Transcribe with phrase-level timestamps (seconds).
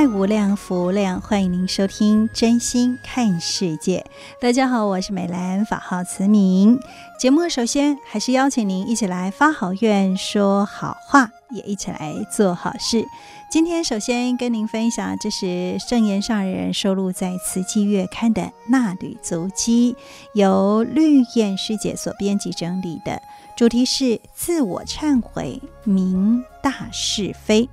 [0.00, 4.02] 爱无量，福无量，欢迎您收听《真心看世界》。
[4.40, 6.80] 大家好，我是美兰，法号慈明。
[7.18, 13.04] 节目首先还是邀请您一起来发好愿、说好话，也一起来做好事。
[13.50, 19.94] 今天首先跟您分享，这是圣严上人收录在《慈济月刊》的纳履足迹，
[20.32, 23.20] 由绿燕师姐所编辑整理的，
[23.54, 27.68] 主题是自我忏悔，明大是非。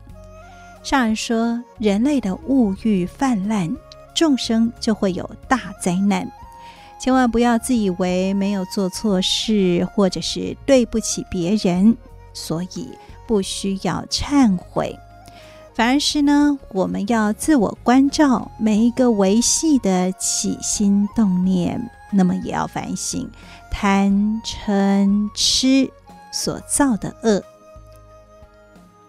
[0.87, 3.75] 上人说，人类的物欲泛滥，
[4.15, 6.25] 众生就会有大灾难。
[6.97, 11.97] 千万不要自以为没有做错事，或者是对不起别人，
[12.33, 12.87] 所以
[13.27, 14.97] 不需要忏悔。
[15.73, 23.29] 反而是呢，我们要自我关照每一个微细的起心动念，那么也要反省
[23.69, 25.91] 贪嗔痴
[26.31, 27.43] 所造的恶。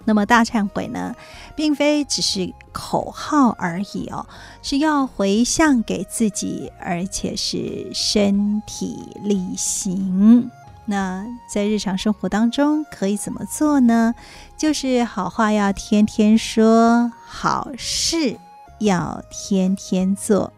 [0.08, 1.14] 那么大忏悔呢，
[1.54, 4.26] 并非只是口号而已哦，
[4.62, 10.50] 是要回向给自己，而且是身体力行。
[10.86, 14.14] 那在日常生活当中可以怎么做呢？
[14.56, 18.38] 就是好话要天天说，好事
[18.78, 20.54] 要天天做，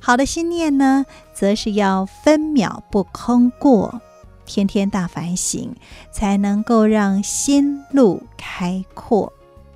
[0.00, 4.02] 好的心念呢，则是要分秒不空过。
[4.48, 5.70] 天天大反省，
[6.10, 9.30] 才能够让心路开阔，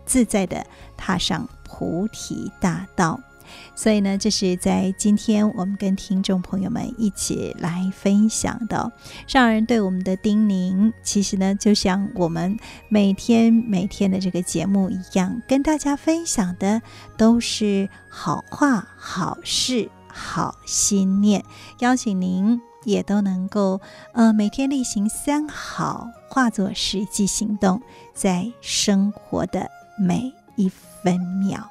[0.06, 0.64] 自在地
[0.96, 3.20] 踏上菩提大道。
[3.74, 8.90] 所以呢，这是在今天我们跟听众朋友们一起来分享的
[9.26, 10.90] 上人对我们的叮咛。
[11.02, 12.56] 其实呢，就像我们
[12.88, 16.80] 每天每天的这个节目一样，跟大家分享的
[17.18, 21.44] 都是好话、好事、好心念，
[21.80, 22.58] 邀请您。
[22.84, 23.80] 也都能够，
[24.12, 27.80] 呃，每天例行三好，化作实际行动，
[28.14, 31.68] 在生活的每一分秒，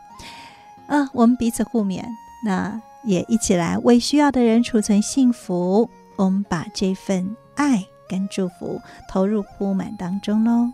[0.87, 2.03] 呃，我们彼此互勉，
[2.45, 5.89] 那也一起来为需要的人储存幸福。
[6.17, 8.79] 我们把这份爱跟祝福
[9.09, 10.71] 投入铺满当中喽。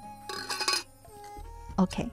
[1.76, 2.10] OK，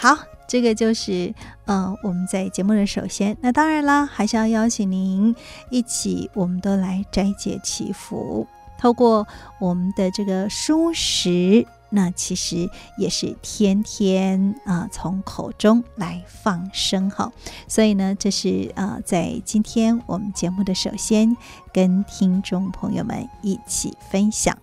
[0.00, 0.37] 好。
[0.48, 1.34] 这个就是，
[1.66, 5.36] 呃，我们在节目的首先，那当然啦，还是要邀请您
[5.68, 8.46] 一起，我们都来斋戒祈福，
[8.78, 9.28] 透过
[9.60, 17.30] 我们的这个蔬食，那其实也是天天啊、从口中来放生哈。
[17.66, 21.36] 所以呢，这是呃，在今天我们节目的首先，
[21.74, 24.56] 跟听众朋友们一起分享。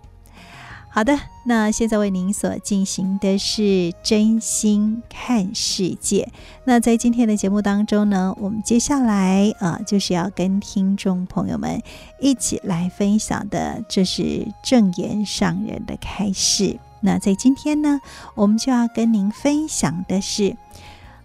[0.90, 6.28] 好的，那现在为您所进行的是真心看世界。
[6.64, 11.80] 那在今天的节目当中呢，我们接下来啊，就是要跟听众朋友们
[12.20, 16.80] 一起来分享的，这是正言上人的开示。
[17.02, 18.02] 那在今天呢，
[18.34, 20.58] 我们就要跟您分享的是。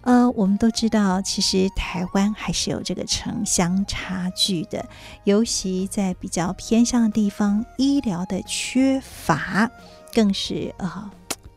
[0.02, 4.88] 呃，我们都知道，其实台湾还是有这个城乡差距的，
[5.24, 9.70] 尤其在比较偏乡的地方，医疗的缺乏，
[10.12, 11.10] 更是呃，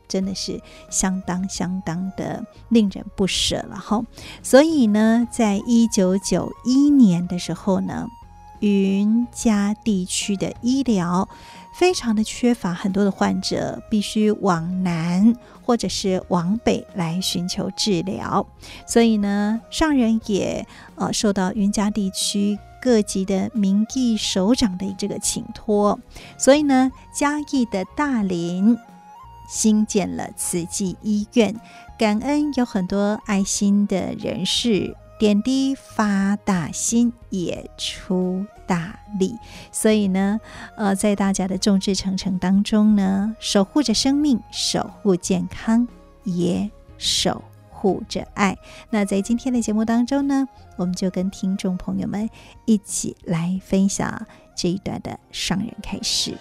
[0.08, 4.02] 真的是相当相当的令人不舍了哈。
[4.42, 8.08] 所以呢，在一九九一年的时候呢，
[8.60, 11.28] 云嘉地区的医疗
[11.76, 15.36] 非常的缺乏，很多的患者必须往南。
[15.66, 18.46] 或者是往北来寻求治疗，
[18.86, 25.98] 所以呢，上人也呃受到云嘉地区各级的民意首长的这个请托，
[26.38, 28.78] 所以呢，嘉义的大林
[29.48, 31.56] 新建了慈济医院，
[31.98, 34.98] 感恩有很多爱心的人士。
[35.18, 39.38] 点滴发大心，也出大力，
[39.72, 40.42] 所以呢，
[40.76, 45.88] 呃，在大家的众志成城当中呢，守护着生命，守护健康，
[46.26, 47.42] 也守
[47.84, 48.58] 护着爱。
[48.92, 50.48] 那在今天的节目当中呢，
[50.78, 52.30] 我们就跟听众朋友们
[52.64, 54.26] 一起来分享
[54.56, 56.34] 这一段的上人开始。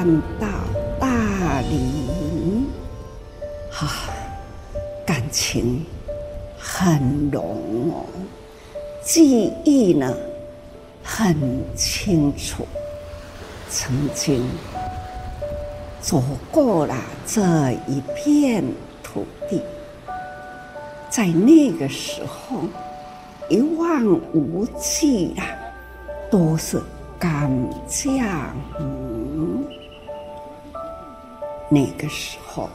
[0.00, 0.08] 看
[0.40, 0.46] 到
[0.98, 2.66] 大林，
[3.70, 3.86] 哈、
[5.04, 5.84] 感情
[6.58, 8.06] 很浓哦，
[9.04, 10.10] 记忆呢
[11.04, 11.36] 很
[11.76, 12.66] 清楚，
[13.68, 14.42] 曾经
[16.00, 16.94] 走过了
[17.26, 17.42] 这
[17.86, 18.64] 一片
[19.02, 19.60] 土地，
[21.10, 22.60] 在那个时候
[23.50, 24.02] 一望
[24.32, 25.44] 无际啊，
[26.30, 26.80] 都是
[27.18, 27.50] 甘
[27.86, 28.18] 蔗。
[31.72, 32.68] 那个时候，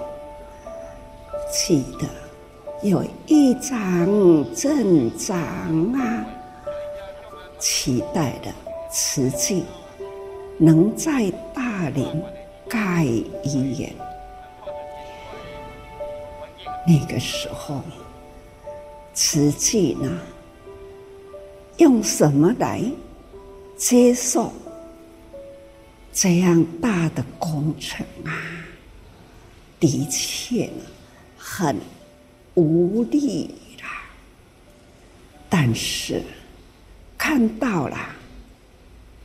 [1.51, 2.07] 记得
[2.81, 4.05] 有一张
[4.55, 5.37] 镇长
[5.93, 6.25] 啊，
[7.59, 8.53] 期待的
[8.89, 9.65] 瓷器
[10.57, 12.23] 能在大林
[12.69, 13.03] 盖
[13.43, 13.93] 医院。
[16.87, 17.81] 那个时候，
[19.13, 20.09] 瓷器呢，
[21.77, 22.81] 用什么来
[23.75, 24.53] 接受
[26.13, 28.31] 这样大的工程啊？
[29.79, 30.69] 的确，
[31.37, 31.77] 很
[32.53, 34.03] 无力啦。
[35.49, 36.21] 但是
[37.17, 37.97] 看到了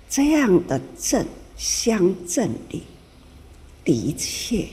[0.08, 1.26] 这样的镇
[1.56, 2.82] 乡镇里，
[3.85, 4.67] 的确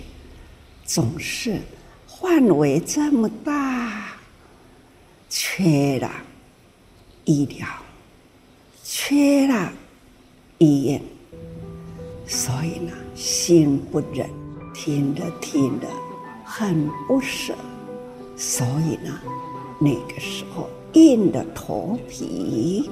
[0.85, 1.59] 总是
[2.07, 4.17] 范围这么大，
[5.29, 6.11] 缺了
[7.25, 7.67] 医疗，
[8.83, 9.71] 缺了
[10.57, 11.01] 医院，
[12.27, 14.46] 所以呢，心不忍。
[14.79, 15.87] 听着听着，
[16.45, 17.55] 很不舍，
[18.37, 19.19] 所以呢，
[19.79, 22.87] 那个时候硬着头皮，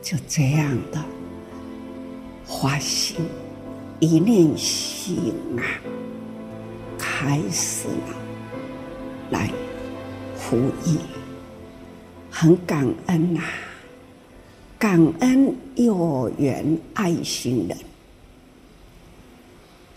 [0.00, 0.98] 就这样的
[2.46, 3.16] 花心
[4.00, 5.62] 一念心啊，
[6.98, 8.16] 开始了
[9.30, 9.50] 来
[10.34, 10.96] 服役，
[12.30, 13.42] 很感恩呐、
[14.78, 17.76] 感恩有缘爱心人。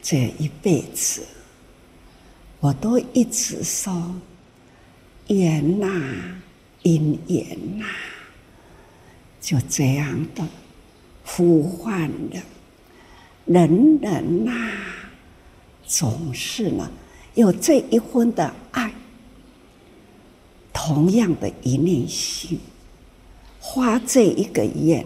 [0.08, 1.26] 这一辈子，
[2.60, 4.16] 我都一直说
[5.30, 5.88] 缘呐，
[6.84, 7.86] 因缘呐，
[9.42, 10.48] 就这样的
[11.26, 12.40] 呼唤的，
[13.46, 14.52] 人人呐，
[15.88, 16.88] 总是呢
[17.34, 18.94] 有这一份的爱，
[20.72, 22.60] 同样的一念心，
[23.60, 25.04] 发这一个愿，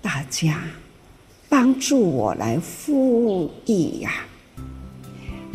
[0.00, 0.62] 大家。
[1.48, 4.10] 帮助我来服役呀！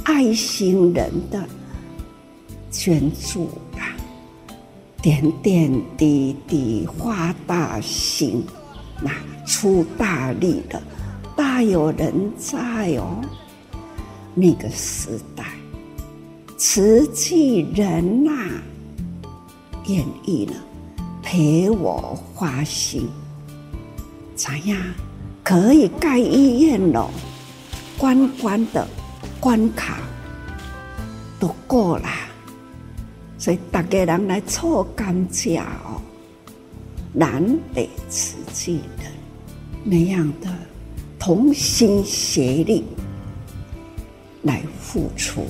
[0.04, 1.48] 爱心人的
[2.72, 3.94] 捐助啊，
[5.02, 8.44] 点点滴滴发大心，
[9.02, 9.12] 那
[9.46, 10.82] 出大力的
[11.36, 13.22] 大有人在哦。
[14.34, 15.44] 那个时代，
[16.58, 18.32] 瓷器人呐，
[19.88, 20.54] 愿意呢
[21.22, 23.08] 陪我花心，
[24.36, 24.78] 咋样？
[25.52, 27.12] 可以盖医院了，
[27.98, 28.88] 关关的
[29.38, 30.00] 关卡
[31.42, 32.08] 都过了，
[33.38, 36.00] 所以大家人来凑甘蔗哦，
[37.12, 37.44] 南
[37.74, 39.04] 北慈济的
[39.84, 40.48] 那样的
[41.20, 42.86] 同心协力
[44.44, 45.46] 来付出，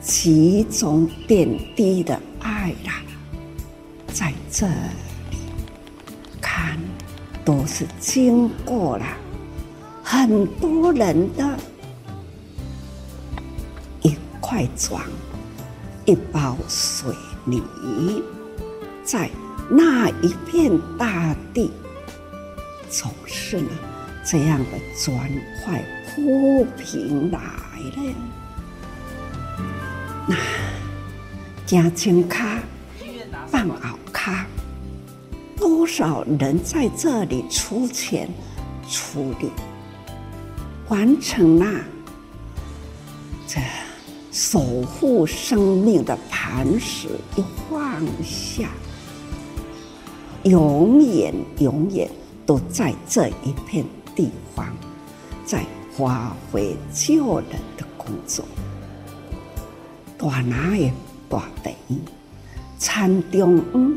[0.00, 3.02] 集中点滴的爱啦，
[4.06, 5.36] 在这里
[6.40, 6.78] 看。
[7.44, 9.04] 都是经过了
[10.02, 11.58] 很多人的
[14.02, 15.02] 一块砖、
[16.04, 17.12] 一包水
[17.44, 18.22] 泥，
[19.04, 19.28] 在
[19.68, 21.70] 那一片大地，
[22.88, 23.70] 总是呢
[24.24, 25.18] 这样的砖
[25.64, 25.82] 块
[26.14, 28.14] 铺平来了。
[30.28, 30.36] 那
[31.66, 32.58] 加轻卡、
[33.48, 34.46] 放好卡。
[35.62, 38.28] 多少人在这里出钱
[38.90, 39.48] 出力，
[40.88, 41.80] 完成了
[43.46, 43.60] 这
[44.32, 48.70] 守护生命的磐石一放下，
[50.42, 52.10] 永远永远
[52.44, 53.84] 都在这一片
[54.16, 54.66] 地方，
[55.44, 55.64] 在
[55.96, 58.44] 发挥救人的工作。
[60.18, 60.92] 大拿也
[61.28, 61.72] 大得
[62.80, 63.96] 田中央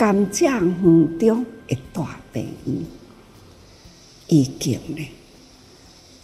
[0.00, 2.74] 甘蔗园中的大病院，
[4.28, 5.06] 已经呢，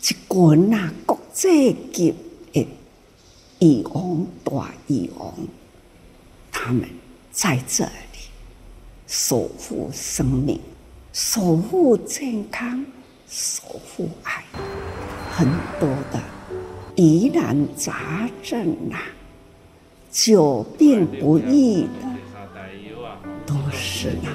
[0.00, 2.14] 一群啊国际级
[2.54, 2.66] 的
[3.58, 5.30] 医王大医王，
[6.50, 6.88] 他们
[7.30, 7.90] 在这里
[9.06, 10.58] 守护生命，
[11.12, 12.82] 守护健康，
[13.28, 13.62] 守
[13.94, 14.42] 护爱，
[15.30, 15.46] 很
[15.78, 16.22] 多的
[16.94, 19.02] 疑难杂症啊，
[20.10, 22.15] 久病不愈的，
[23.46, 24.28] 都是呢，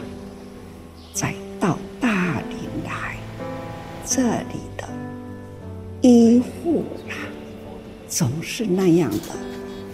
[1.13, 3.17] 再到大理来
[4.05, 4.87] 这里的
[6.01, 7.13] 医护啊，
[8.07, 9.35] 总是那样的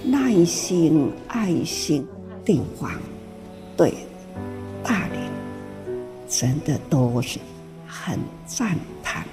[0.03, 2.05] 耐心、爱心，
[2.45, 2.91] 地方
[3.75, 3.93] 对
[4.83, 5.17] 大理
[6.29, 7.39] 真的都是
[7.88, 9.25] 很赞叹。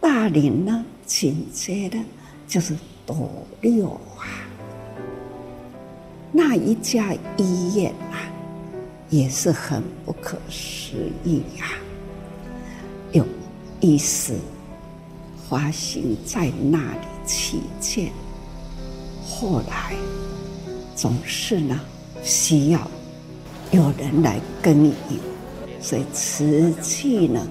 [0.00, 1.98] 大理呢，紧接着
[2.46, 3.30] 就是斗
[3.62, 4.28] 六啊，
[6.30, 8.28] 那一家医院啊。
[9.12, 11.66] 也是很不可思议呀！
[13.12, 13.22] 有
[13.78, 14.32] 医师
[15.46, 18.10] 发心在那里起见，
[19.22, 19.94] 后来
[20.96, 21.78] 总是呢
[22.22, 22.90] 需要
[23.70, 25.20] 有人来耕耘，
[25.78, 27.46] 所以瓷器呢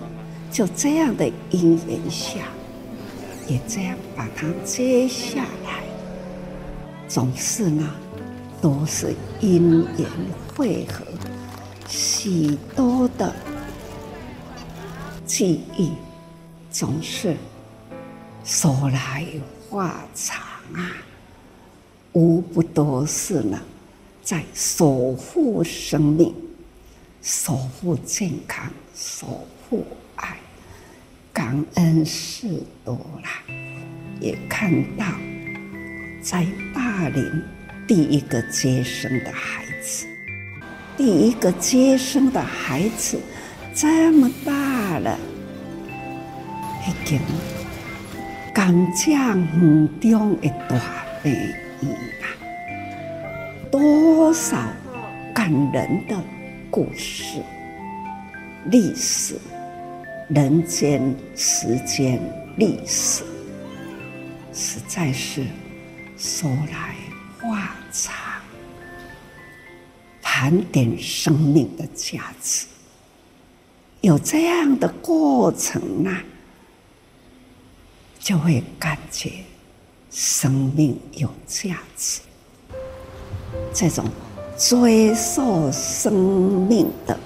[0.51, 2.39] 就这样的因缘下，
[3.47, 5.83] 也这样把它接下来，
[7.07, 7.87] 总是呢
[8.59, 10.09] 都是因缘
[10.55, 11.05] 会合。
[11.91, 13.35] 许多的
[15.25, 15.91] 记忆
[16.71, 17.35] 总是
[18.45, 19.27] 说来
[19.69, 20.39] 话长
[20.73, 20.95] 啊，
[22.13, 23.59] 无不都是呢，
[24.23, 26.33] 在守护生命、
[27.21, 30.37] 守护健康、守护爱，
[31.33, 32.47] 感恩事
[32.85, 33.53] 多了，
[34.21, 35.05] 也看到
[36.23, 37.43] 在大林
[37.85, 40.07] 第一个接生的孩子。
[41.01, 43.19] 第一个接生的孩子
[43.73, 45.17] 这么大了，
[46.87, 47.19] 已经
[48.53, 50.79] 甘蔗园中的大
[51.23, 51.91] 病院
[52.21, 52.29] 啊，
[53.71, 54.55] 多少
[55.33, 56.15] 感人的
[56.69, 57.41] 故事、
[58.65, 59.39] 历史、
[60.29, 61.01] 人间、
[61.35, 62.21] 时间、
[62.57, 63.23] 历史，
[64.53, 65.47] 实在是
[66.15, 66.93] 说来
[67.39, 68.30] 话长。
[70.33, 72.65] 盘点生命的价值，
[73.99, 76.23] 有这样的过程啊，
[78.17, 79.29] 就会感觉
[80.09, 82.21] 生命有价值。
[83.73, 84.05] 这种
[84.57, 87.19] 追溯生命的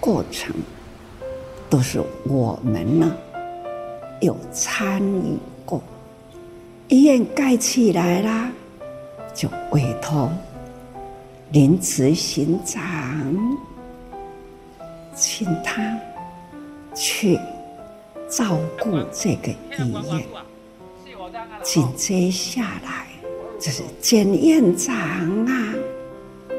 [0.00, 0.52] 过程，
[1.70, 3.16] 都是我们呢
[4.20, 5.80] 有参与过。
[6.88, 8.50] 医院盖起来啦，
[9.32, 10.28] 就委托。
[11.54, 12.82] 林执行长，
[15.14, 15.96] 请他
[16.96, 17.38] 去
[18.28, 20.26] 照顾这个医院。
[21.62, 23.06] 紧接下来
[23.60, 24.76] 就是简院。
[24.76, 24.92] 长
[25.46, 25.74] 啊，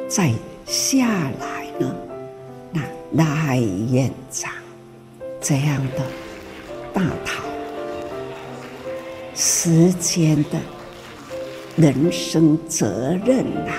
[0.07, 0.31] 再
[0.65, 1.05] 下
[1.41, 1.93] 来呢，
[2.71, 2.81] 那
[3.15, 3.57] 赖
[3.91, 4.09] 院。
[4.31, 4.49] 长
[5.41, 6.05] 这样的
[6.93, 7.43] 大头，
[9.35, 10.57] 时间的
[11.75, 13.75] 人生责任啊。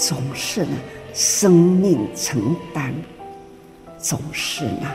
[0.00, 0.72] 总是呢，
[1.12, 2.90] 生命承担；
[3.98, 4.90] 总是呢，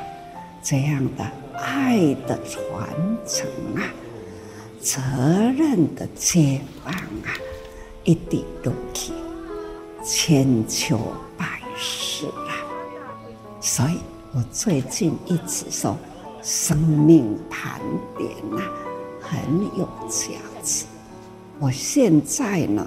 [0.63, 2.89] 这样的爱的传
[3.23, 3.85] 承啊，
[4.81, 4.99] 责
[5.55, 7.29] 任的接棒啊，
[8.03, 9.13] 一直都去
[10.03, 10.99] 千秋
[11.37, 12.65] 百世啊。
[13.61, 13.99] 所以
[14.33, 15.95] 我最近一直说，
[16.41, 17.79] 生命盘
[18.17, 18.73] 点啊，
[19.21, 19.39] 很
[19.77, 20.31] 有价
[20.63, 20.85] 值。
[21.59, 22.83] 我现在呢。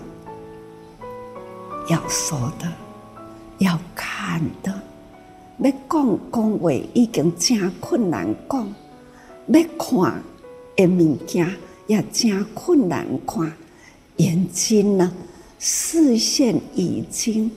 [1.88, 2.70] 要说的，
[3.58, 4.82] 要看的，
[5.58, 8.74] 要讲讲话已经真困难讲，
[9.46, 10.22] 要看
[10.76, 11.50] 的物件
[11.86, 13.50] 也真困难看。
[14.18, 15.10] 眼睛呢，
[15.58, 17.50] 视线已经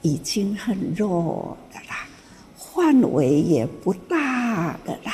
[0.00, 2.06] 已经很弱的啦，
[2.56, 5.12] 范围也不大的啦，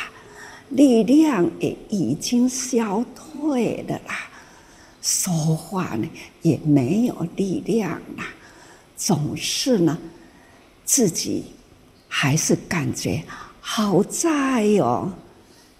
[0.68, 4.30] 力量也已经消退的啦，
[5.02, 6.08] 说话呢
[6.42, 8.24] 也没有力量啦。
[8.96, 9.98] 总是呢，
[10.84, 11.44] 自己
[12.08, 13.22] 还是感觉
[13.60, 15.12] 好在哦。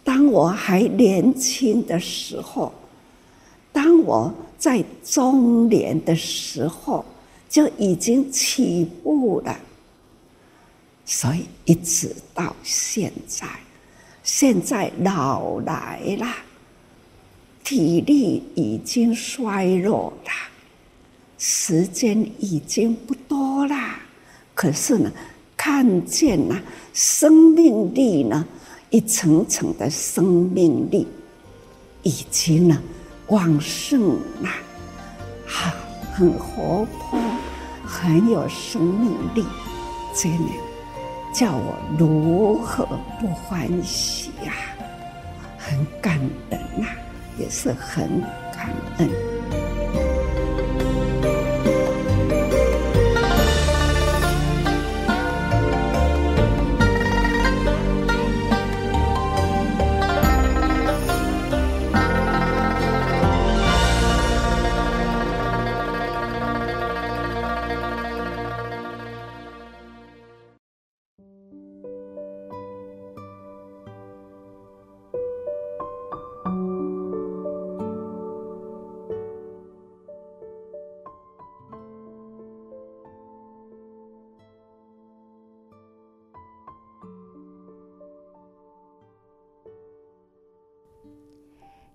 [0.02, 2.72] 当我还年轻的时候，
[3.72, 7.04] 当我在中年的时候，
[7.48, 9.58] 就已经起步了。
[11.06, 13.46] 所以一直到现在，
[14.22, 16.26] 现在老来了，
[17.62, 20.30] 体力已经衰弱了。
[21.46, 24.00] 时间已经不多啦，
[24.54, 25.12] 可是呢，
[25.54, 26.58] 看见呐，
[26.94, 28.46] 生命力呢，
[28.88, 31.06] 一层层的生命力，
[32.02, 32.82] 已经呢，
[33.26, 34.48] 旺盛了，
[35.46, 35.70] 哈，
[36.14, 37.20] 很活泼，
[37.84, 39.44] 很有生命力，
[40.14, 40.50] 真的
[41.30, 42.88] 叫我如何
[43.20, 44.54] 不欢喜呀？
[45.58, 46.86] 很感恩呐，
[47.38, 49.63] 也是很感恩。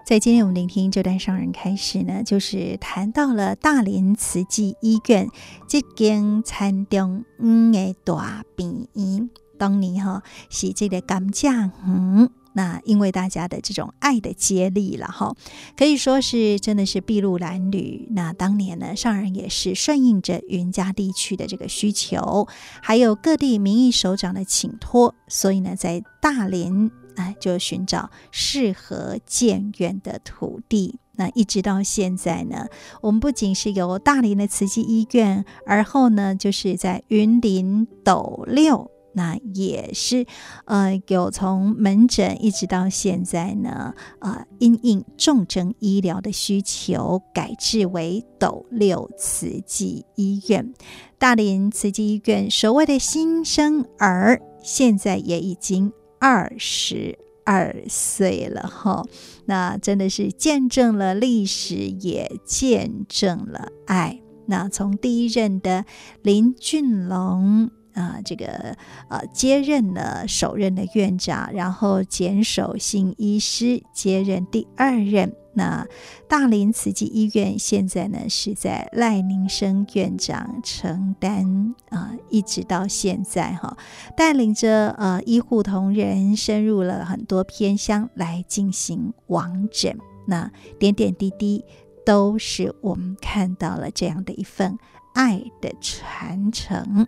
[0.10, 5.30] 在今天我们聆听这段上人开始呢，就是谈到了大连慈济医院
[5.68, 7.24] 这间餐厅
[7.72, 15.36] 的大病院，当年哈是这个甘蔗嗯，那因为大家的这种爱的接力了哈，
[15.78, 18.08] 可以说是真的是筚路蓝缕。
[18.10, 22.48] 那当年呢，上人也是顺应着云嘉地区的这个需求，
[22.82, 26.90] 还有各地民意首长的请托，所以呢，在大连。
[27.20, 31.00] 哎，就寻找适合建院的土地。
[31.18, 32.68] 那一直到现在呢，
[33.02, 40.26] 我们不仅是有大连的慈济医院，而后呢，就是在云林斗六，那也是
[40.64, 50.74] 呃有从门诊一直到现在呢，呃因应重症医疗的需求，改制为斗六慈济医院。
[51.18, 55.92] 大连慈济医院所谓的新生儿，现在也已经。
[56.20, 59.04] 二十二岁了哈，
[59.46, 64.22] 那真的是见证了历史，也见证了爱。
[64.46, 65.86] 那从第一任的
[66.22, 68.78] 林俊龙啊、呃，这个
[69.10, 75.36] 呃接任了首任的院长，然后简守信医师接任第二任。
[75.54, 75.86] 那
[76.30, 83.76] 大林慈济医院现在呢，是在赖宁生院长承担啊、一直到现在哈，
[84.16, 91.66] 带领着呃医护同仁深入了很多偏乡来进行往诊，那点点滴滴
[92.06, 94.78] 都是我们看到了这样的一份
[95.14, 97.06] 爱的传承。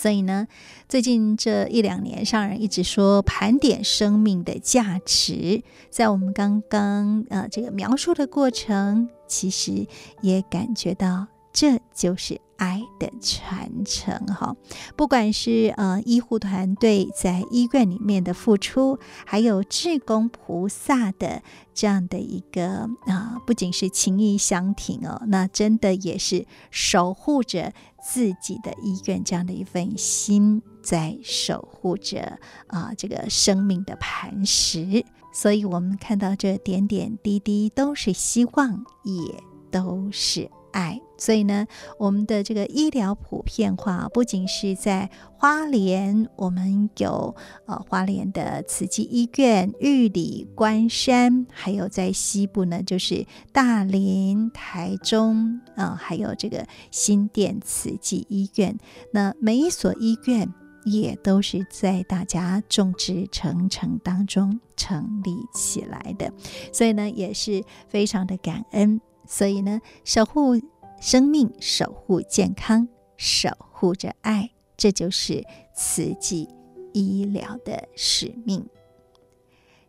[0.00, 0.48] 所以呢，
[0.88, 9.86] 最近这一两年，上人一直说盘点生命的价值，在我们刚刚呃这个描述的过程，其实
[10.22, 14.56] 也感觉到这就是爱的传承哈。
[14.96, 21.42] 不管是呃医护团队在医院里面的付出，还有志工菩萨的
[21.74, 27.74] 这样的一个啊、呃，不仅是情意相挺哦，那真的也是守护着。
[28.02, 35.04] 自己的医院这样的一份心，在守护着啊、这个生命的磐石。
[35.32, 41.00] 所以，我们看到这点点滴滴都是希望，也都是爱。
[41.18, 41.66] 所以呢，
[41.98, 58.78] 我们的这个医疗普遍化，不仅是在花莲，我们有呃花莲的慈济医院、玉里、关山，还有在西部呢，就是大林、台中，啊、呃，还有这个新店慈济医院。
[59.12, 60.50] 那每一所医院
[60.86, 66.32] 也都是在大家众志成城当中成立起来的，
[66.72, 68.98] 所以呢，也是非常的感恩。
[69.30, 70.60] 所以呢，守护。
[71.02, 76.46] 生命守护健康，守护着爱，这就是慈济
[76.92, 78.66] 医疗的使命。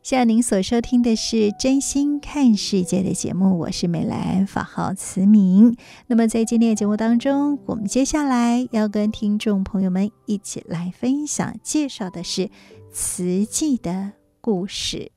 [0.02, 5.76] 现在您所收听的是真心看世界的节目，我是美兰，法号慈明。
[6.08, 12.50] 那么在今天的节目当中，我们接下来要跟听众朋友们一起来分享介绍的是
[12.90, 15.12] 慈济的故事。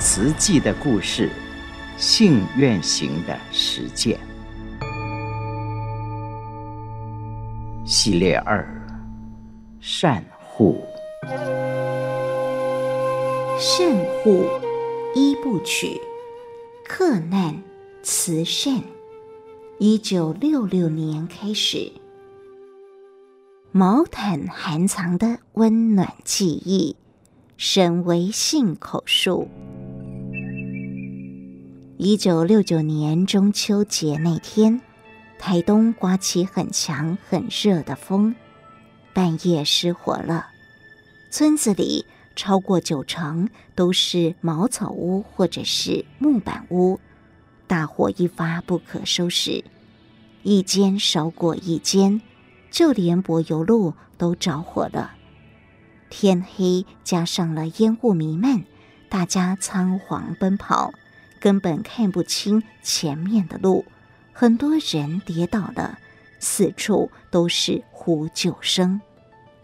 [0.00, 1.28] 慈济的故事，
[1.96, 4.16] 信愿行的实践
[7.84, 8.64] 系列二：
[9.80, 10.80] 善护。
[13.58, 14.44] 善护
[15.16, 16.00] 一部曲，
[16.86, 17.60] 克难
[18.04, 18.80] 慈善。
[19.80, 21.90] 一九六六年开始，
[23.72, 26.96] 毛毯含藏的温暖记忆，
[27.56, 29.48] 深为信口述。
[32.00, 34.80] 一九六九年中秋节那天，
[35.36, 38.36] 台东刮起很强很热的风，
[39.12, 40.46] 半夜失火了。
[41.28, 42.06] 村子里
[42.36, 47.00] 超过九成都是茅草屋或者是木板屋，
[47.66, 49.64] 大火一发不可收拾，
[50.44, 52.20] 一间烧过一间。
[52.70, 55.14] 就连柏油路都着火了，
[56.10, 58.62] 天黑加上了烟雾弥漫，
[59.08, 60.92] 大家仓皇奔跑，
[61.40, 63.84] 根本看不清前面的路，
[64.32, 65.98] 很多人跌倒了，
[66.38, 69.00] 四处都是呼救声。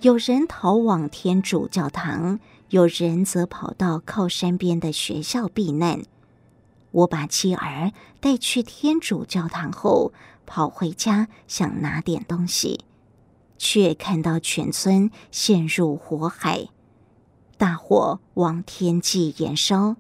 [0.00, 6.02] 有人逃往天主教堂，有人则跑到靠山边的学校避难。
[6.90, 10.12] 我把妻儿带去天主教堂后，
[10.46, 12.84] 跑回家想拿点东西。
[13.56, 16.68] 却看到全村陷入火海，
[17.56, 19.96] 大火往天际延烧，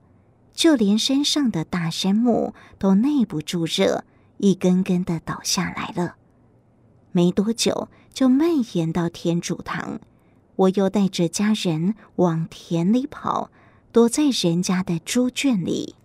[0.54, 4.04] 就连山上的大杉木都耐不住热，
[4.38, 6.14] 一根根的倒下来了。
[7.12, 10.00] 没多久就蔓延到天主堂，
[10.56, 13.50] 我又带着家人往田里跑，
[13.92, 15.96] 躲在人家的猪圈里。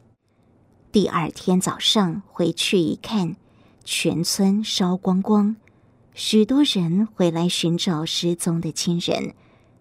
[0.91, 3.35] 第二天早上回去一看，
[3.83, 5.55] 全村烧光光。
[6.15, 9.35] 许多人回来寻找失踪的亲人，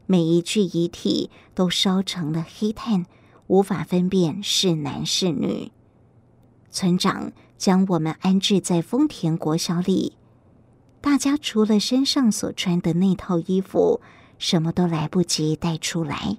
[0.06, 3.06] 每一具遗体都烧成了黑炭，
[3.48, 5.72] 无法分辨是男是女。
[6.70, 10.16] 村长将我们安置在丰田国小里，
[11.00, 14.00] 大家除了身上所穿的那套衣服，
[14.38, 16.38] 什么都来不及带出来。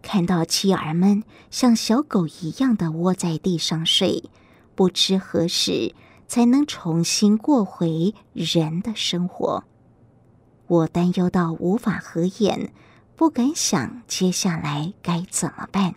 [0.00, 4.30] 看到妻儿们像小狗一样的窝在地上睡，
[4.74, 5.94] 不知何时。
[6.28, 9.64] 才能重新过回人的生活。
[10.66, 12.72] 我担忧到无法合眼，
[13.16, 15.94] 不敢想接下来该怎么办。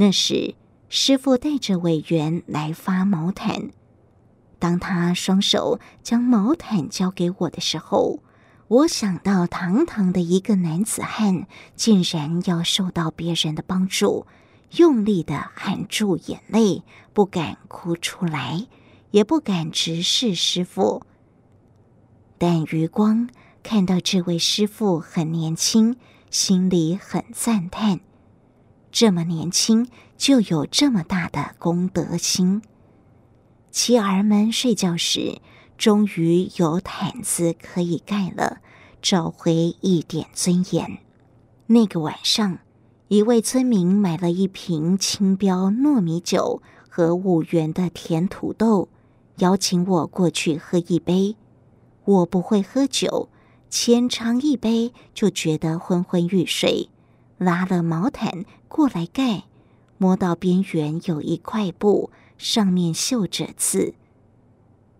[0.00, 0.54] 那时，
[0.88, 3.68] 师傅带着委员来发毛毯。
[4.58, 8.20] 当他双手将毛毯交给我的时候，
[8.68, 14.26] 我想到堂堂的一个男子汉，竟然要受到别人的帮助。
[14.78, 16.82] 用力的含住眼泪，
[17.12, 18.68] 不敢哭出来，
[19.10, 21.02] 也不敢直视师傅。
[22.38, 23.28] 但余光
[23.62, 25.96] 看到这位师傅很年轻，
[26.30, 28.00] 心里很赞叹：
[28.90, 32.62] 这么年轻就有这么大的功德心。
[33.70, 35.40] 妻儿们睡觉时，
[35.78, 38.58] 终于有毯子可以盖了，
[39.00, 40.98] 找回一点尊严。
[41.66, 42.58] 那个晚上。
[43.08, 48.88] 一位村民买了一瓶青标糯米酒和五元的甜土豆，
[49.38, 51.34] 邀请我过去喝一杯。
[52.04, 53.28] 我不会喝酒，
[53.68, 56.88] 浅尝一杯就觉得昏昏欲睡，
[57.40, 59.44] 拉了毛毯过来盖，
[59.96, 63.94] 摸到边缘有一块布，上面绣着字。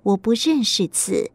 [0.03, 1.31] 我不认识字，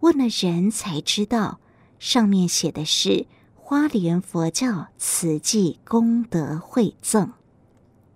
[0.00, 1.58] 问了人才知道，
[1.98, 3.26] 上面写的是。
[3.64, 7.32] 花莲佛教慈济功德会赠，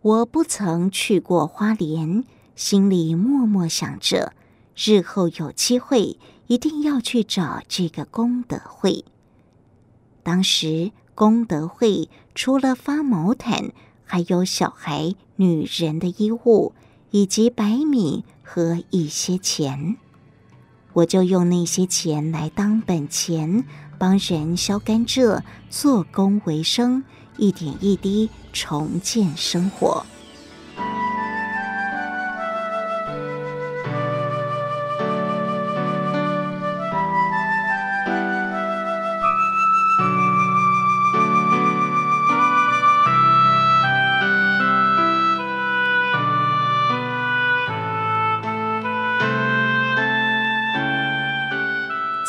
[0.02, 4.34] 我不曾去过花莲，心里默默想着，
[4.76, 9.06] 日后有机会一定要去找这个功德会。
[10.22, 13.72] 当时功德会除了发毛毯，
[14.04, 16.74] 还有小孩、女人的衣物，
[17.10, 19.96] 以及白米和一些钱，
[20.92, 23.64] 我就用那些钱来当本钱。
[23.98, 27.02] 帮人削甘蔗，做工为生，
[27.38, 30.04] 一点一滴重建生活。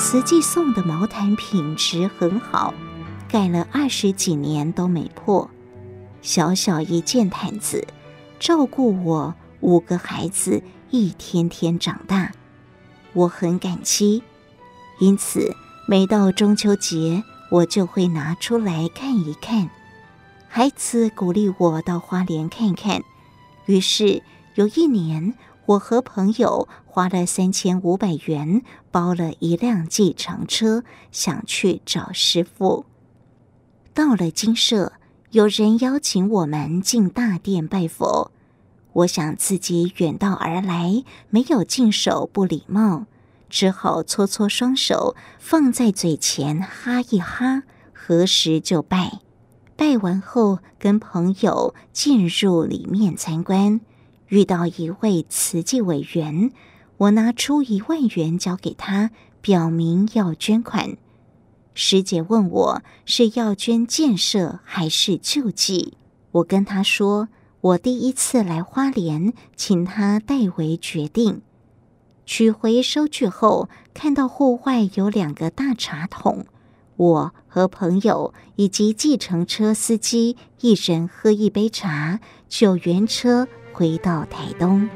[0.09, 2.73] 慈济送的毛毯品质很好，
[3.27, 5.49] 盖了二十几年都没破。
[6.21, 7.85] 小小一件毯子，
[8.39, 12.31] 照顾我五个孩子一天天长大，
[13.11, 14.23] 我很感激。
[14.99, 15.53] 因此，
[15.89, 19.69] 每到中秋节，我就会拿出来看一看。
[20.47, 23.01] 孩子鼓励我到花莲看看，
[23.65, 24.23] 于是
[24.55, 25.33] 有一年。
[25.67, 28.61] 我和朋友花了三千五百元
[28.97, 32.87] 包了一辆计程车，想去找师傅。
[33.93, 34.93] 到了精舍，
[35.29, 38.31] 有人邀请我们进大殿拜佛。
[38.93, 43.05] 我想自己远道而来，没有净手不礼貌，
[43.51, 47.61] 只好搓搓双手，放在嘴前哈一哈，
[47.93, 49.19] 合十就拜。
[49.75, 53.79] 拜完后，跟朋友进入里面参观，
[54.29, 56.51] 遇到一位慈济委员，
[56.97, 60.97] 我拿出一万元交给他，表明要捐款。
[61.75, 65.93] 师姐问我是要捐建设还是救济，
[66.31, 67.29] 我跟他说
[67.61, 71.41] 我第一次来花莲，请他代为决定。
[72.25, 76.47] 取回收据后，看到户外有两个大茶桶。
[76.95, 84.89] 我和朋友以及计程车司机一人喝一杯茶，就原车回到台东。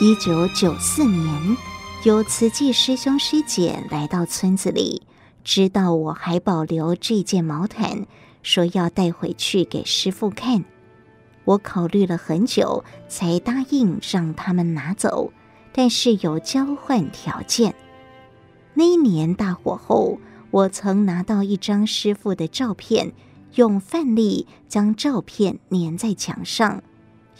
[0.00, 1.56] 一九九四年。
[2.04, 5.02] 有慈济师兄师姐来到村子里，
[5.42, 8.06] 知道我还保留这件毛毯，
[8.42, 10.64] 说要带回去给师父看。
[11.44, 15.32] 我考虑了很久，才答应让他们拿走，
[15.78, 17.72] 但是有交换条件。
[18.74, 20.18] 那一年大火后，
[20.50, 23.12] 我曾拿到一张师傅的照片，
[23.54, 26.82] 用饭粒将照片粘在墙上。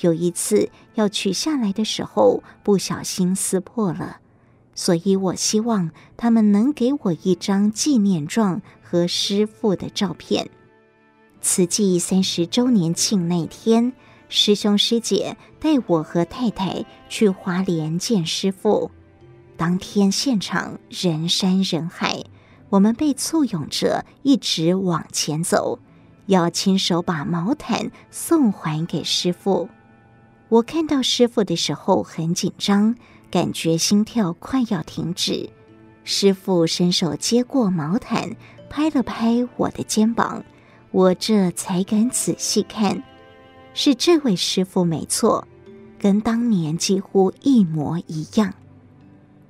[0.03, 4.19] 有一次要取下来的时候，不小心撕破了。
[4.73, 10.49] 所以我希望他们能给我一张纪念状和师傅的照片。
[11.41, 13.93] 慈济三十周年庆那天，
[14.29, 18.91] 师兄师姐带我和太太去花莲见师父。
[19.57, 22.25] 当天现场人山人海，
[22.69, 25.79] 我们被簇拥着一直往前走，
[26.27, 29.69] 要亲手把毛毯送还给师父。
[30.49, 32.95] 我看到师父的时候很紧张。
[33.31, 35.51] 感觉心跳快要停止，
[36.03, 38.35] 师父伸手接过毛毯，
[38.71, 40.43] 拍了拍我的肩膀，
[40.93, 43.03] 我这才敢仔细看，
[43.75, 45.47] 是这位师父没错，
[45.99, 48.55] 跟当年几乎一模一样。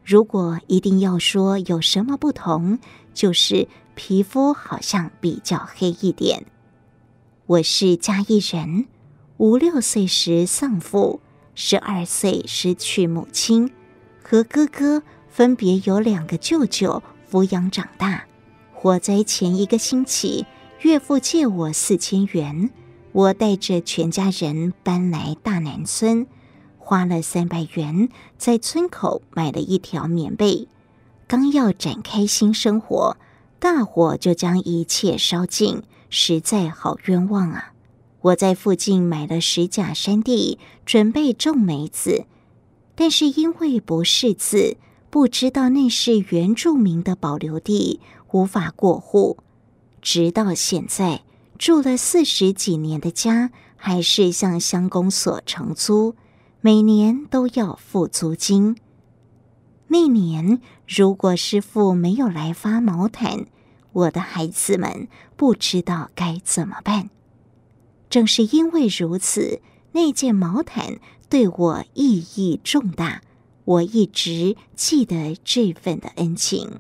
[0.04, 2.78] 如果一定要说有什么不同，
[3.12, 6.46] 就是皮肤好像比较黑一点。
[7.46, 8.86] 我是嘉义人，
[9.38, 11.20] 五六岁时丧父。
[11.60, 13.72] 十二岁失去母亲，
[14.22, 18.26] 和哥哥分别有两个舅舅抚养长大。
[18.72, 20.46] 火灾前一个星期，
[20.82, 22.70] 岳父借我四千元，
[23.12, 26.26] 我带着全家人搬来大南村，
[26.78, 30.68] 花了三百元在村口买了一条棉被。
[31.26, 33.16] 刚要展开新生活，
[33.58, 37.72] 大火就将一切烧尽，实在好冤枉啊！
[38.20, 42.24] 我在附近买了十甲山地，准备种梅子，
[42.94, 44.76] 但是因为不识字，
[45.10, 48.00] 不知道那是原住民的保留地，
[48.32, 49.38] 无法过户。
[50.00, 51.22] 直到现在，
[51.58, 56.14] 住了四十几年的家，还是向乡公所承租，
[56.60, 58.76] 每年都要付租金。
[59.88, 63.46] 那年，如果师傅没有来发毛毯，
[63.92, 67.10] 我的孩子们不知道该怎么办。
[68.08, 69.60] 正是因为如此，
[69.92, 73.22] 那件毛毯对我意义重大，
[73.64, 76.78] 我一直记得这份的恩情。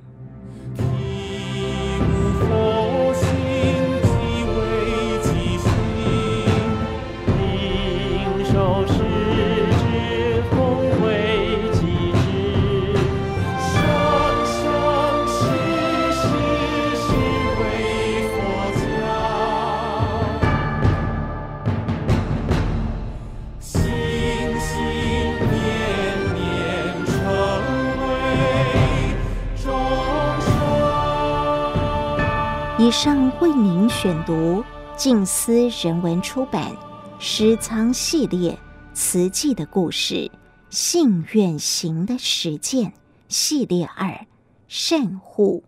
[32.88, 34.64] 以上为您选读
[34.96, 36.72] 静思人文出版
[37.18, 38.58] 《诗仓系列
[38.94, 40.30] 词记的故事：
[40.70, 42.94] 信愿行的实践
[43.28, 44.26] 系列二
[44.68, 45.62] 善护》，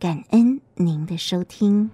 [0.00, 1.92] 感恩您的收听。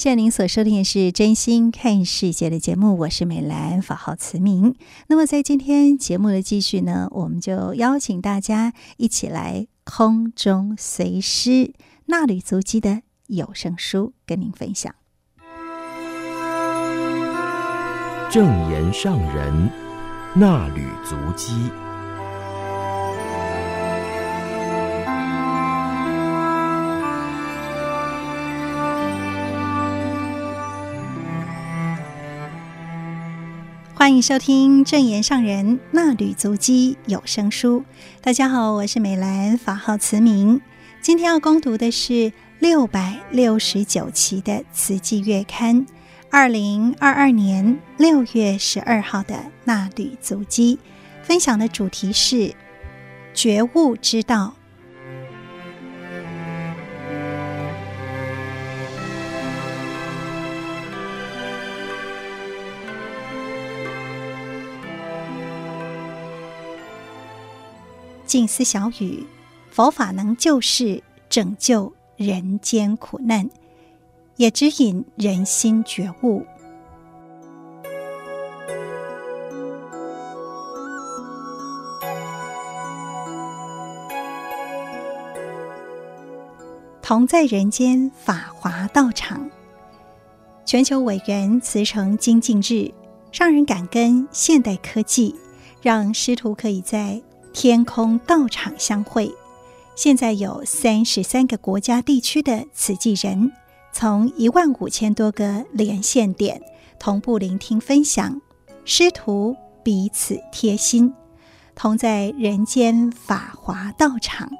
[0.00, 4.74] 现在您所收听的是《真心看世界》的节目，我是美兰，法号慈明。
[5.08, 11.74] 那么在今天节目的继续呢，我们就邀请大家一起来空中随诗
[12.06, 14.94] 纳履足迹的有声书，跟您分享。
[18.30, 19.70] 正言上人
[20.32, 21.52] 纳履足迹。
[34.10, 37.84] 欢迎收听正言上人纳履足迹有声书。
[38.20, 40.60] 大家好，我是美兰，法号慈明。
[41.00, 45.86] 今天要攻读的是六百六十九期的《慈济月刊》，
[46.28, 50.80] 二零二二年六月十二号的纳履足迹。
[51.22, 52.52] 分享的主题是
[53.32, 54.54] 觉悟之道。
[68.30, 69.26] 静思小语，
[69.72, 73.50] 佛法能救世，拯救人间苦难，
[74.36, 76.46] 也指引人心觉悟。
[87.02, 89.50] 同在人间法华道场，
[90.64, 92.94] 全球委员慈诚精进日，
[93.32, 95.34] 让人感恩现代科技，
[95.82, 97.20] 让师徒可以在。
[97.52, 99.34] 天空道场相会，
[99.94, 103.52] 现在有三十三个国家地区的慈济人，
[103.92, 106.62] 从一万五千多个连线点
[106.98, 108.40] 同步聆听分享，
[108.84, 111.12] 师徒彼此贴心，
[111.74, 114.50] 同在人间法华道场。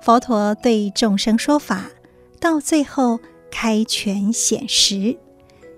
[0.00, 1.84] 佛陀对众生说法，
[2.40, 5.16] 到最后开权显实，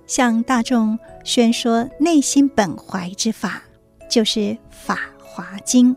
[0.07, 3.63] 向大众宣说内心本怀之法，
[4.09, 5.95] 就是《法华经》。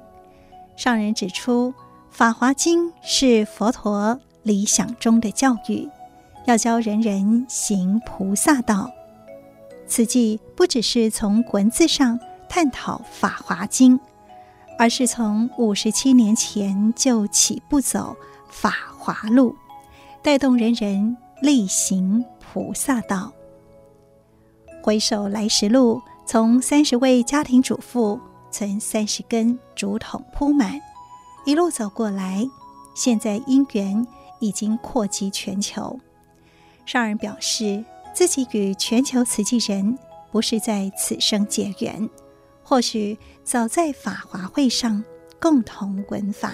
[0.77, 1.71] 上人指出，
[2.11, 5.89] 《法华经》是佛陀理想中的教育，
[6.45, 8.91] 要教人人行菩萨道。
[9.87, 13.97] 此际不只是从文字上探讨《法华经》，
[14.77, 18.15] 而是从五十七年前就起步走
[18.47, 19.55] 法华路，
[20.21, 23.33] 带动人人力行菩萨道。
[24.83, 28.19] 回首来时路，从三十位家庭主妇。
[28.57, 30.81] 存三十根竹筒铺满，
[31.45, 32.43] 一路走过来，
[32.95, 34.07] 现在因缘
[34.39, 35.99] 已经扩及全球。
[36.83, 39.95] 上人表示，自己与全球慈济人
[40.31, 42.09] 不是在此生结缘，
[42.63, 45.03] 或许早在法华会上
[45.39, 46.51] 共同闻法，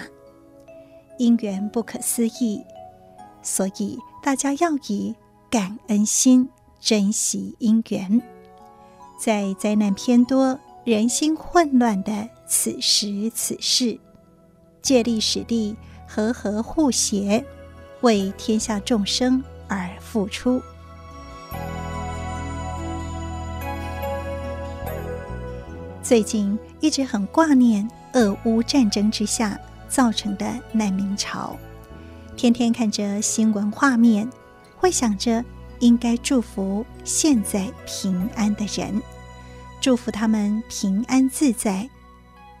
[1.16, 2.62] 因缘不可思议，
[3.40, 5.14] 所以大家要以
[5.48, 8.20] 感恩心珍惜因缘，
[9.16, 10.60] 在灾难偏多。
[10.84, 13.98] 人心混乱的此时此世，
[14.82, 15.74] 借力使力，
[16.06, 17.42] 和合互协，
[18.02, 20.60] 为天下众生而付出。
[26.02, 31.56] 最近一直很挂念俄乌战争之下造成的难民潮，
[32.36, 34.28] 天天看着新闻画面，
[34.76, 35.42] 会想着
[35.78, 39.00] 应该祝福现在平安的人。
[39.84, 41.86] 祝福他们平安自在。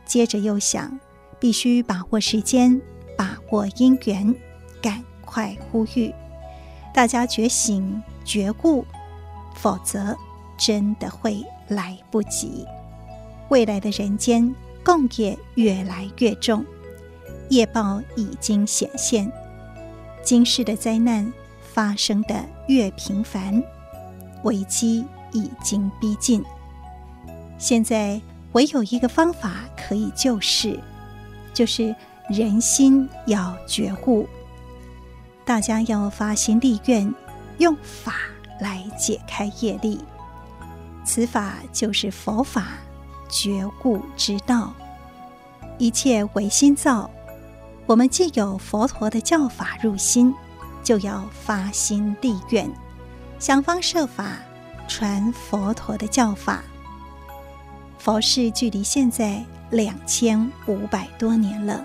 [0.04, 1.00] 接着又想，
[1.40, 2.78] 必须把握时间，
[3.16, 4.34] 把握因缘，
[4.82, 6.14] 赶快呼吁
[6.92, 8.84] 大家觉醒觉悟，
[9.54, 10.14] 否则
[10.58, 12.66] 真的会来不及。
[13.48, 16.62] 未来的人间共业越来越重，
[17.48, 19.32] 业报已经显现，
[20.22, 21.32] 今世的灾难
[21.72, 23.62] 发生的越频繁，
[24.42, 26.44] 危机已经逼近。
[27.64, 28.20] 现在
[28.52, 30.78] 唯有一个方法可以救世，
[31.54, 31.96] 就是
[32.28, 34.28] 人心要觉悟，
[35.46, 37.10] 大家要发心立愿，
[37.56, 38.16] 用法
[38.60, 39.98] 来解开业力。
[41.06, 42.66] 此法就是佛法，
[43.30, 44.70] 觉悟之道。
[45.78, 47.08] 一切唯心造，
[47.86, 50.34] 我们既有佛陀的教法入心，
[50.82, 52.70] 就要发心立愿，
[53.38, 54.32] 想方设法
[54.86, 56.62] 传佛陀的教法。
[58.04, 61.82] 佛世距离现在两千五百多年了，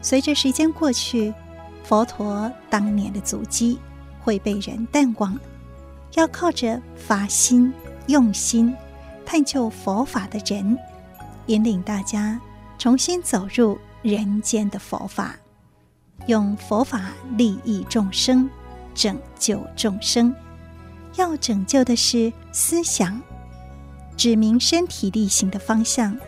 [0.00, 1.34] 随着时间过去，
[1.84, 3.78] 佛陀当年的足迹
[4.22, 5.38] 会被人淡忘，
[6.14, 7.70] 要靠着发心、
[8.06, 8.74] 用心
[9.26, 10.78] 探究佛法的人，
[11.44, 12.40] 引领大家
[12.78, 15.36] 重新走入人间的佛法，
[16.26, 18.48] 用佛法利益众生，
[18.94, 20.34] 拯救众生，
[21.16, 23.20] 要拯救的是思想，
[24.18, 26.18] 指明身体力行的方向，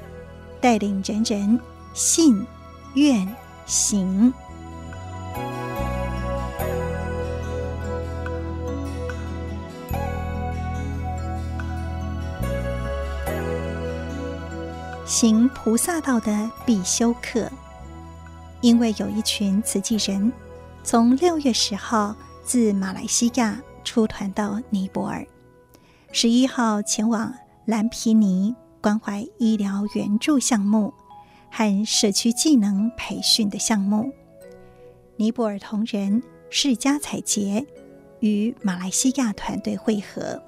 [0.61, 1.59] 带领人人
[1.93, 2.47] 信
[2.95, 3.29] 愿
[3.67, 4.33] 行。
[15.05, 17.51] 行菩萨道的必修课，
[18.61, 20.33] 因为有一群慈济人，
[20.85, 22.15] 从六月十号
[22.45, 25.27] 自马来西亚出团到尼泊尔，
[26.13, 27.35] 十一号前往
[27.71, 30.93] 蓝皮尼关怀医疗援助项目
[31.53, 34.13] 和社区技能培训的项目。
[35.15, 37.65] 尼泊尔同仁释迦彩杰
[38.19, 40.43] 与马来西亚团队会合，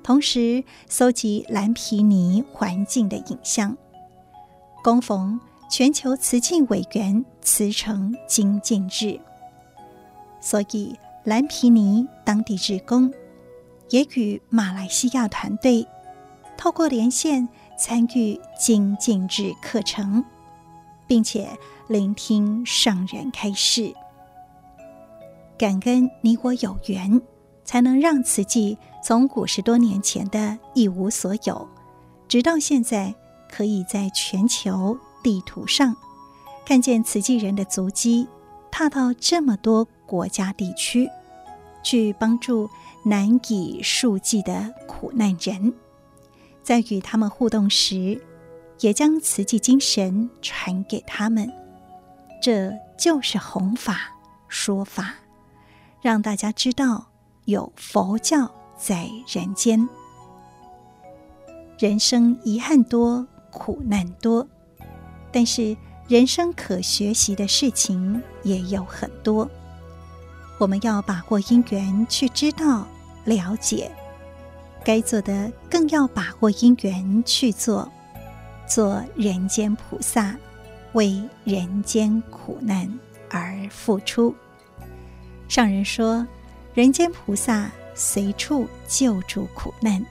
[0.00, 3.76] 同时搜集蓝皮尼环境的影像。
[4.84, 9.18] 恭逢全球慈济委员慈诚精进日。
[10.40, 13.12] 所以，蓝皮尼当地职工
[13.90, 15.84] 也与马来西亚团队
[16.58, 17.48] 透过连线
[17.78, 20.22] 参与精进制课程，
[21.06, 21.48] 并且
[21.86, 23.94] 聆听上人开示。
[25.56, 27.22] 感恩你我有缘，
[27.64, 31.66] 才能让慈济从五十多年前的一无所有，
[32.28, 33.14] 直到现在
[33.50, 35.96] 可以在全球地图上
[36.66, 38.28] 看见慈济人的足迹，
[38.70, 39.88] 踏到这么多。
[40.08, 41.06] 国家地区，
[41.82, 42.70] 去帮助
[43.02, 45.74] 难以数计的苦难人，
[46.68, 48.22] 在与他们互动时，
[48.80, 51.50] 也将慈济精神传给他们。
[52.42, 54.14] 这就是弘法
[54.48, 55.14] 说法，
[56.02, 57.06] 让大家知道
[57.46, 59.88] 有佛教在人间。
[61.78, 64.46] 人生遗憾多，苦难多，
[65.32, 65.74] 但是
[66.06, 69.48] 人生可学习的事情也有很多。
[70.58, 72.86] 我们要把握因缘去知道、
[73.24, 73.90] 了解，
[74.88, 77.86] 该做的更要把握因缘去做，
[78.66, 80.34] 做人间菩萨，
[80.94, 82.90] 为人间苦难
[83.28, 84.34] 而付出。
[85.46, 86.26] 上人说，
[86.72, 90.02] 人间菩萨随处救助苦难，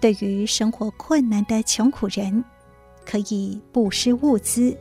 [0.00, 2.42] 对于生活困难的穷苦人，
[3.04, 4.74] 可以布施物资；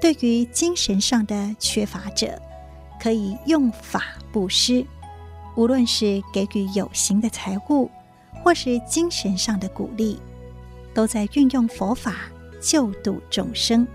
[0.00, 2.36] 对于精神上的缺乏者，
[3.00, 4.84] 可以用法布施，
[5.54, 7.88] 无论是给予有形的财物，
[8.42, 10.18] 或是精神上的鼓励，
[10.92, 12.14] 都在运用佛法
[12.60, 13.86] 救度众生。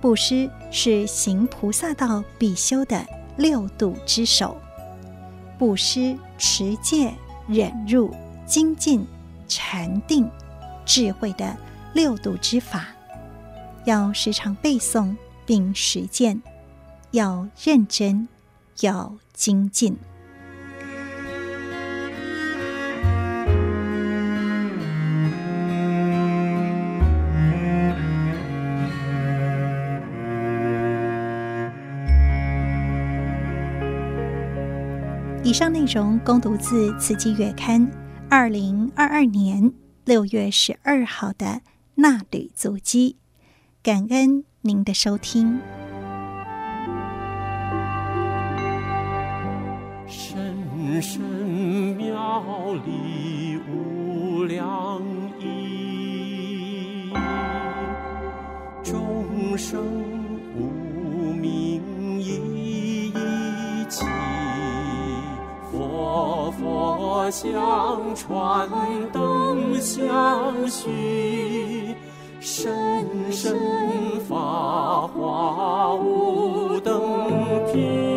[0.00, 3.04] 布施是行菩萨道必修的
[3.36, 4.56] 六度之首。
[5.58, 7.12] 布施、持戒、
[7.48, 8.14] 忍辱、
[8.46, 9.04] 精进、
[9.48, 10.30] 禅定、
[10.86, 11.56] 智慧的
[11.94, 12.86] 六度之法，
[13.84, 16.40] 要时常背诵并实践。
[17.10, 18.28] 要认真，
[18.82, 19.96] 要精进。
[35.58, 37.84] 上内容供读自《慈济月刊》
[38.30, 39.72] 二零二二年
[40.04, 41.62] 六月十二号的
[41.96, 43.16] 纳履足迹，
[43.82, 45.58] 感恩您的收听。
[50.06, 51.20] 深深
[51.96, 55.02] 妙理无量
[55.40, 57.12] 意，
[58.84, 60.17] 众生
[67.28, 68.66] 佛相传
[69.12, 71.94] 灯相续，
[72.40, 73.54] 深深
[74.26, 76.98] 法华无等
[77.70, 78.07] 品。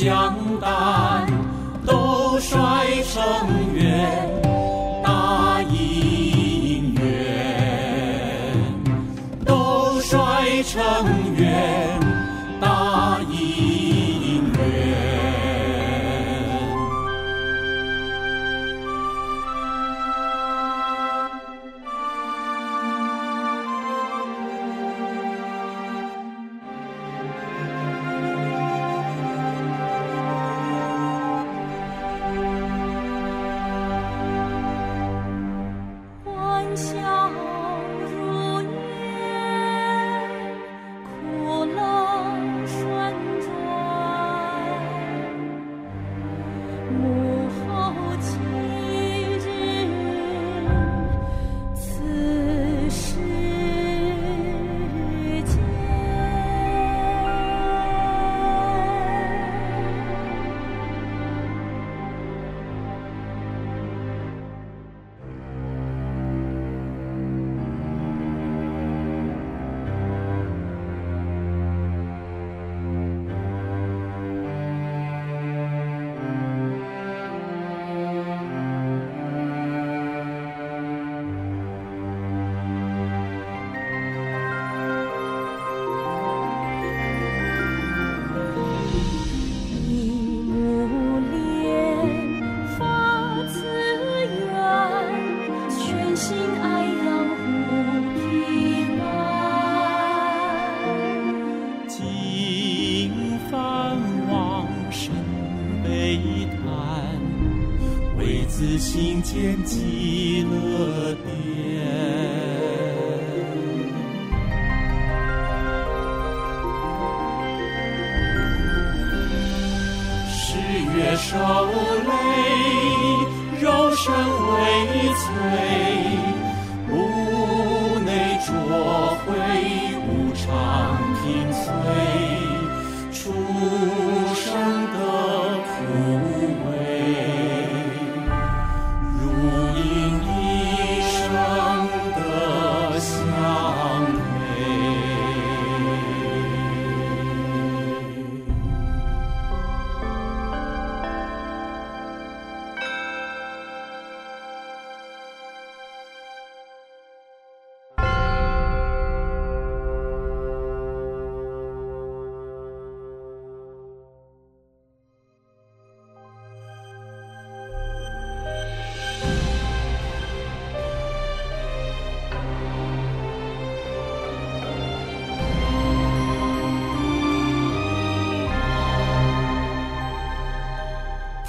[0.00, 0.99] 强大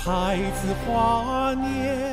[0.03, 2.10] 太子华年，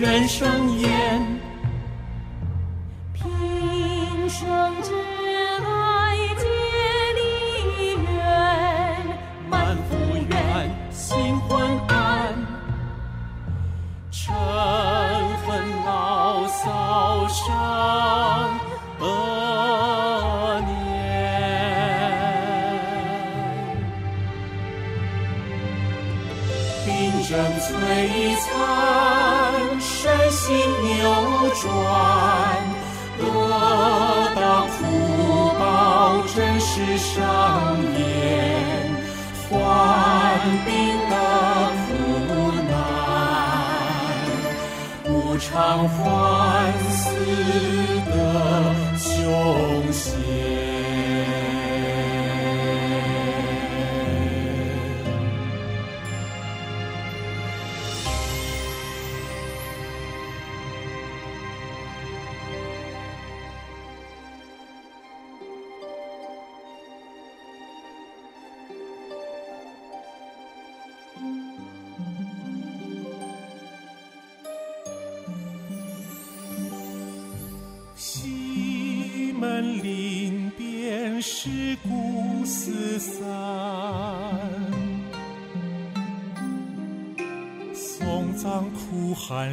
[0.00, 0.59] 人生
[36.80, 38.00] 是上演
[39.48, 39.50] 患
[40.64, 40.68] 病
[41.10, 41.14] 的
[41.84, 41.88] 苦
[42.70, 42.72] 难，
[45.06, 45.98] 无常欢
[46.90, 46.98] 思
[48.06, 48.10] 的
[48.96, 48.98] 凶
[49.92, 50.49] 险。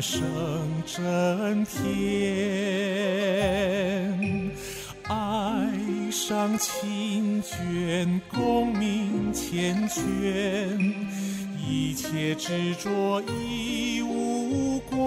[0.09, 0.23] 声
[0.85, 1.83] 震天。
[5.03, 5.67] 爱
[6.09, 10.95] 上清卷，功名缱绻，
[11.57, 14.97] 一切执着已无关。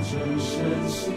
[0.00, 1.12] 着神心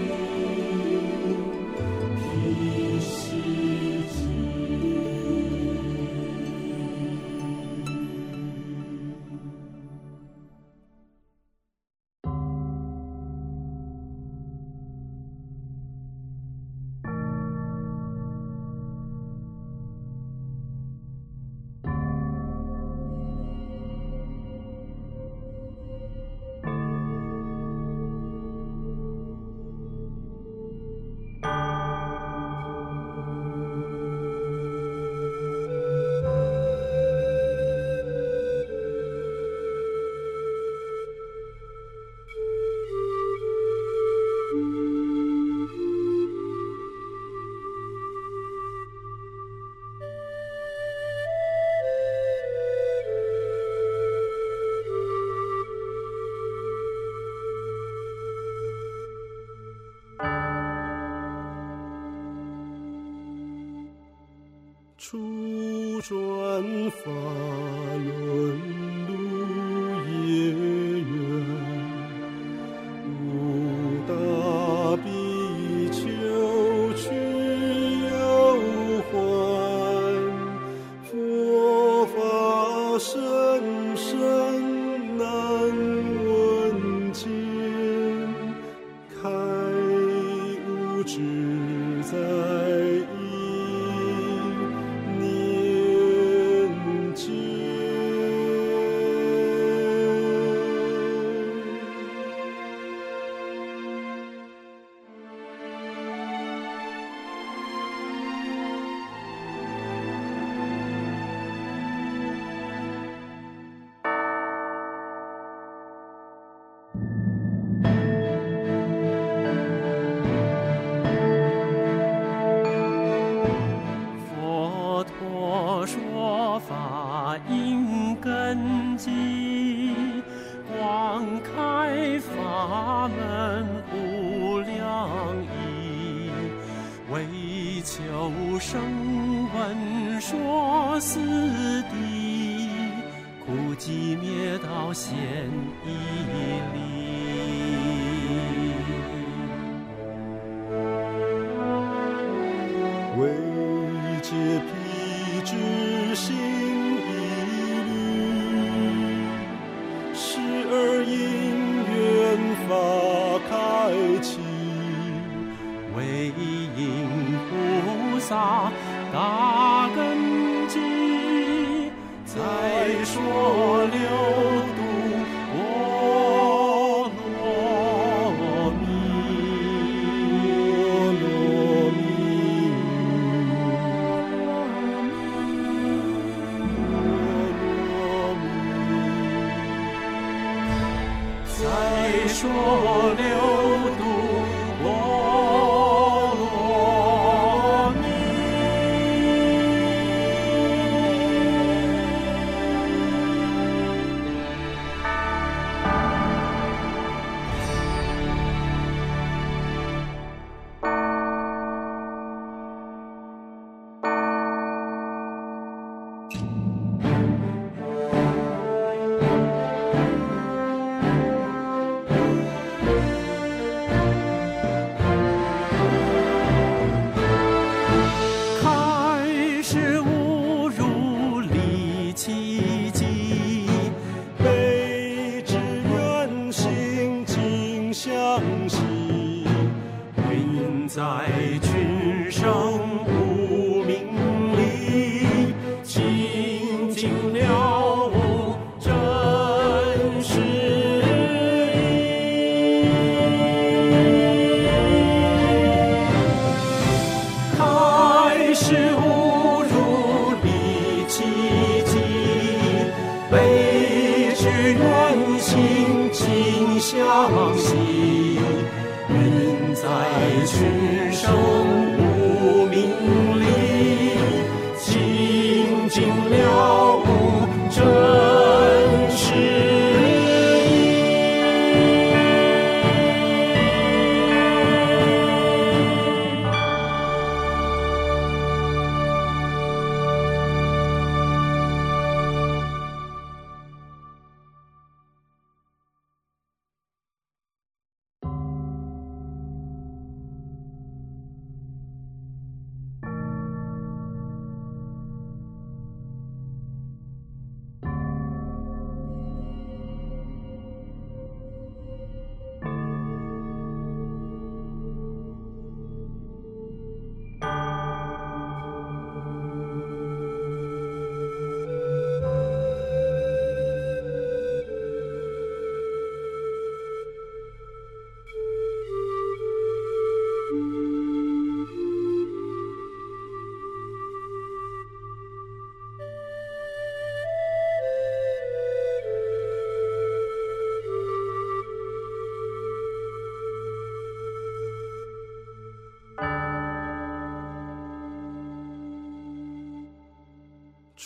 [65.14, 67.53] 转法轮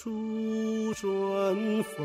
[0.07, 2.01] 初转法